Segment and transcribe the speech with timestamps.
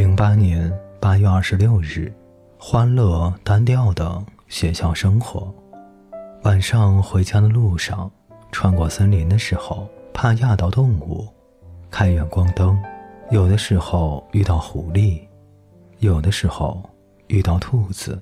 [0.00, 2.10] 零八年八月二十六日，
[2.58, 5.52] 欢乐单调的学校生活。
[6.44, 8.10] 晚上回家的路上，
[8.50, 11.28] 穿过森林的时候，怕压到动物。
[11.90, 12.82] 开远光灯，
[13.28, 15.20] 有的时候遇到狐狸，
[15.98, 16.82] 有的时候
[17.26, 18.18] 遇到兔子。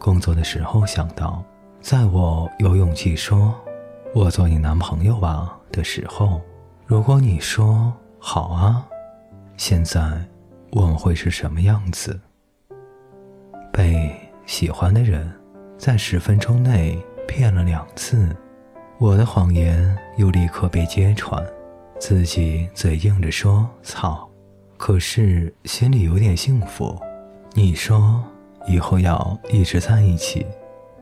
[0.00, 1.40] 工作的时候想到，
[1.80, 3.54] 在我有勇气说
[4.12, 6.40] “我做你男朋友吧”的时候，
[6.84, 8.84] 如果你说“好啊”，
[9.56, 10.20] 现在。
[10.72, 12.18] 我们会是什么样子？
[13.70, 14.10] 被
[14.46, 15.30] 喜欢的人
[15.76, 16.98] 在十分钟内
[17.28, 18.34] 骗了两次，
[18.96, 21.44] 我的谎言又立刻被揭穿，
[21.98, 24.26] 自己嘴硬着说“操”，
[24.78, 26.98] 可是心里有点幸福。
[27.52, 28.24] 你说
[28.66, 30.46] 以后要一直在一起，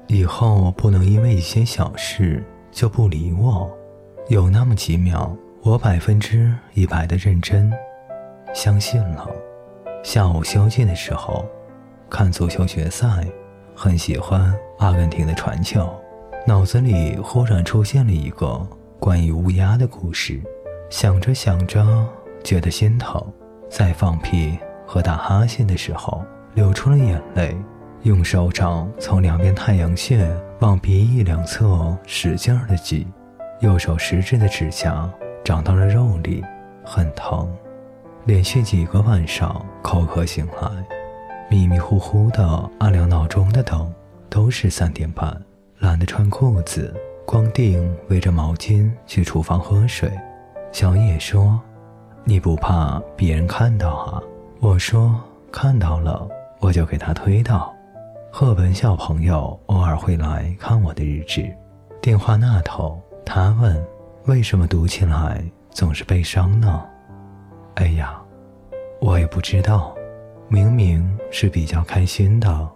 [0.08, 3.70] 以后不能因为一些小事就不理我。
[4.28, 7.72] 有那么几秒，我百分之一百的认真，
[8.52, 9.28] 相信了。
[10.02, 11.44] 下午休息的时候，
[12.08, 13.06] 看足球决赛，
[13.74, 15.88] 很喜欢阿根廷的传球，
[16.46, 18.66] 脑子里忽然出现了一个
[18.98, 20.40] 关于乌鸦的故事，
[20.88, 21.84] 想着想着
[22.42, 23.22] 觉得心疼，
[23.68, 27.54] 在放屁和打哈欠的时候流出了眼泪，
[28.02, 30.26] 用手掌从两边太阳穴
[30.60, 33.06] 往鼻翼两侧使劲的挤，
[33.60, 35.08] 右手食指的指甲
[35.44, 36.42] 长到了肉里，
[36.82, 37.46] 很疼。
[38.26, 40.70] 连续几个晚上口渴醒来，
[41.48, 43.92] 迷迷糊糊的按亮闹钟的灯
[44.28, 45.34] 都是三点半，
[45.78, 46.94] 懒得穿裤子，
[47.26, 50.10] 光腚围着毛巾去厨房喝水。
[50.70, 51.58] 小野说
[52.22, 54.22] ：“你不怕别人看到啊？”
[54.60, 55.18] 我说
[55.50, 56.28] ：“看到了，
[56.60, 57.74] 我就给他推到。”
[58.30, 61.52] 赫本小朋友偶尔会来看我的日志。
[62.00, 63.82] 电话那头，他问
[64.26, 66.84] ：“为什么读起来总是悲伤呢？”
[67.74, 68.20] 哎呀，
[69.00, 69.94] 我也不知道，
[70.48, 72.68] 明明是比较开心的。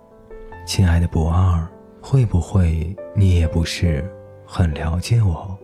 [0.66, 1.66] 亲爱的不二，
[2.00, 4.04] 会不会你也不是
[4.46, 5.56] 很了解我？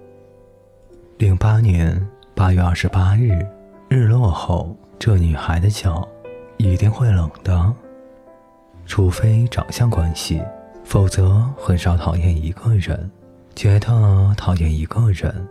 [1.16, 3.46] 零八年八月二十八日，
[3.88, 6.06] 日落后，这女孩的脚
[6.58, 7.72] 一定会冷的，
[8.84, 10.42] 除非长相关系，
[10.84, 13.10] 否则很少讨厌一个人。
[13.54, 15.46] 觉得讨厌一个人，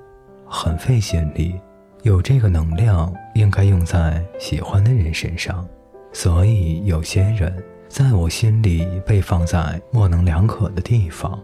[0.48, 1.60] 很费心力。
[2.04, 5.68] 有这个能量，应该用在喜欢的人身上。
[6.14, 7.54] 所以有些人
[7.88, 11.40] 在我心里被放在模棱两可的地方，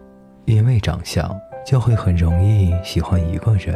[0.45, 1.29] 因为长相
[1.65, 3.75] 就会很容易喜欢一个人，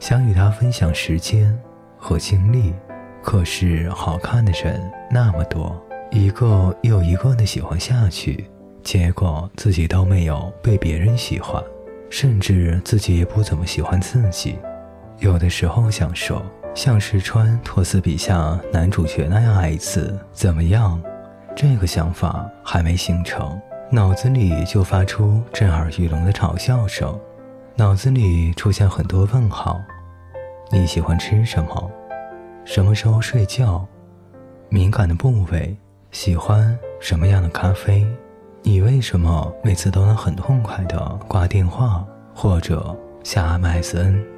[0.00, 1.56] 想与他分享时间
[1.96, 2.74] 和精力。
[3.22, 8.44] 可是好看的人那么多，一个又一个的喜欢下去，
[8.82, 11.62] 结果自己都没有被别人喜欢，
[12.10, 14.56] 甚至自己也不怎么喜欢自己。
[15.18, 16.42] 有的时候想说，
[16.74, 21.00] 像石川托斯笔下男主角那样爱一次怎么样？
[21.54, 23.58] 这个想法还没形成，
[23.90, 27.18] 脑子里就发出震耳欲聋的嘲笑声，
[27.76, 29.80] 脑子里出现很多问号。
[30.70, 31.90] 你喜欢吃什么？
[32.66, 33.86] 什么时候睡觉？
[34.68, 35.74] 敏感的部位？
[36.10, 38.06] 喜欢什么样的咖啡？
[38.62, 44.35] 你为什么每次都能很痛快地挂电话或者下 MSN？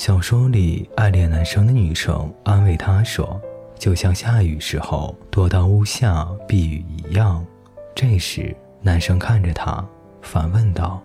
[0.00, 3.38] 小说里爱恋男生的女生安慰他说
[3.78, 7.44] ：“就像下雨时候躲到屋下避雨一样。”
[7.94, 9.84] 这时，男生看着她，
[10.22, 11.02] 反问道：“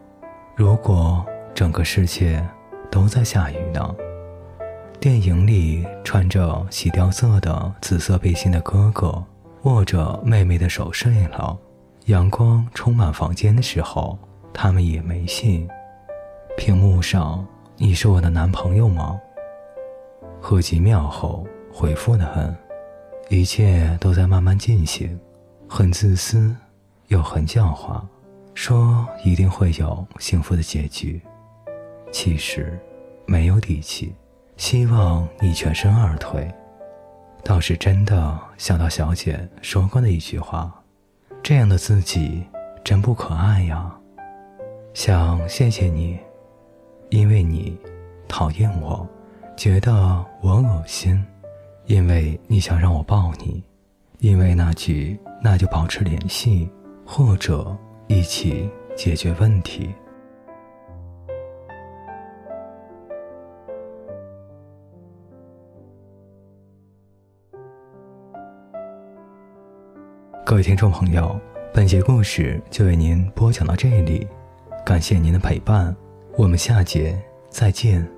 [0.56, 2.42] 如果整个世界
[2.90, 3.96] 都在下雨呢？”
[4.98, 9.22] 电影里穿着洗掉色的紫色背心的哥哥
[9.64, 11.58] 握着妹妹的手睡了。
[12.06, 14.18] 阳光充满房间的时候，
[14.54, 15.68] 他们也没信。
[16.56, 17.46] 屏幕上。
[17.78, 19.20] 你是我的男朋友吗？
[20.40, 22.56] 贺几秒后回复的很，
[23.28, 25.20] 一切都在慢慢进行，
[25.68, 26.56] 很自私，
[27.08, 28.02] 又很狡猾，
[28.54, 31.22] 说一定会有幸福的结局，
[32.14, 32.80] 其实
[33.26, 34.16] 没有底气，
[34.56, 36.50] 希望你全身而退。
[37.44, 40.74] 倒是真的想到小姐说过的一句话，
[41.44, 42.46] 这样的自己
[42.86, 43.94] 真不可爱呀，
[44.94, 46.18] 想谢谢你。
[47.10, 47.78] 因为你
[48.28, 49.08] 讨厌我，
[49.56, 49.94] 觉得
[50.42, 51.24] 我恶心，
[51.86, 53.64] 因为你想让我抱你，
[54.20, 56.70] 因为那句“那就保持联系，
[57.06, 57.76] 或者
[58.08, 59.94] 一起解决问题”。
[70.44, 71.40] 各位听众朋友，
[71.74, 74.28] 本节故事就为您播讲到这里，
[74.86, 75.96] 感谢您的陪伴。
[76.38, 77.18] 我们下节
[77.50, 78.15] 再见。